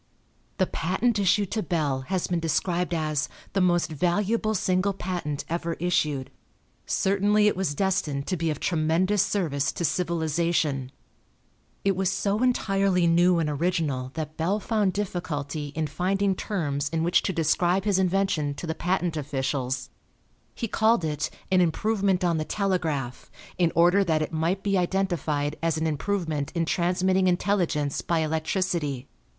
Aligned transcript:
The 0.57 0.65
patent 0.65 1.19
issued 1.19 1.51
to 1.51 1.61
Bell 1.61 2.01
has 2.07 2.25
been 2.25 2.39
described 2.39 2.91
as 2.91 3.29
"the 3.53 3.61
most 3.61 3.91
valuable 3.91 4.55
single 4.55 4.93
patent 4.93 5.45
ever 5.47 5.73
issued." 5.73 6.31
Certainly 6.87 7.45
it 7.47 7.55
was 7.55 7.75
destined 7.75 8.25
to 8.25 8.35
be 8.35 8.49
of 8.49 8.59
tremendous 8.59 9.21
service 9.21 9.71
to 9.73 9.85
civilization. 9.85 10.91
It 11.85 11.95
was 11.95 12.09
so 12.09 12.41
entirely 12.41 13.05
new 13.05 13.37
and 13.37 13.47
original 13.47 14.09
that 14.15 14.37
Bell 14.37 14.59
found 14.59 14.93
difficulty 14.93 15.67
in 15.75 15.85
finding 15.85 16.33
terms 16.33 16.89
in 16.89 17.03
which 17.03 17.21
to 17.21 17.31
describe 17.31 17.83
his 17.83 17.99
invention 17.99 18.55
to 18.55 18.65
the 18.65 18.73
patent 18.73 19.15
officials. 19.15 19.91
He 20.55 20.67
called 20.67 21.05
it 21.05 21.29
"an 21.51 21.61
improvement 21.61 22.23
on 22.23 22.39
the 22.39 22.43
telegraph," 22.43 23.29
in 23.59 23.71
order 23.75 24.03
that 24.03 24.23
it 24.23 24.33
might 24.33 24.63
be 24.63 24.79
identified 24.79 25.57
as 25.61 25.77
an 25.77 25.85
improvement 25.85 26.51
in 26.55 26.65
transmitting 26.65 27.27
intelligence 27.27 28.01
by 28.01 28.21
electricity. 28.21 29.07